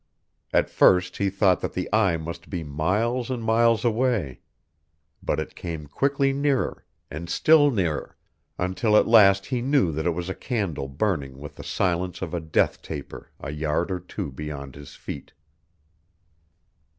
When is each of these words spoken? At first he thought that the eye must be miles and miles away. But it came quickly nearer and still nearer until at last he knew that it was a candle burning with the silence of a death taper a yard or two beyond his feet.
At 0.51 0.67
first 0.67 1.17
he 1.17 1.29
thought 1.29 1.61
that 1.61 1.73
the 1.73 1.87
eye 1.93 2.17
must 2.17 2.49
be 2.49 2.63
miles 2.63 3.29
and 3.29 3.43
miles 3.43 3.85
away. 3.85 4.39
But 5.21 5.39
it 5.39 5.53
came 5.53 5.85
quickly 5.85 6.33
nearer 6.33 6.85
and 7.11 7.29
still 7.29 7.69
nearer 7.69 8.17
until 8.57 8.97
at 8.97 9.05
last 9.07 9.45
he 9.45 9.61
knew 9.61 9.91
that 9.91 10.07
it 10.07 10.15
was 10.17 10.27
a 10.27 10.33
candle 10.33 10.87
burning 10.87 11.37
with 11.37 11.53
the 11.53 11.63
silence 11.63 12.23
of 12.23 12.33
a 12.33 12.39
death 12.41 12.81
taper 12.81 13.29
a 13.39 13.51
yard 13.51 13.91
or 13.91 13.99
two 13.99 14.31
beyond 14.31 14.73
his 14.73 14.95
feet. 14.95 15.33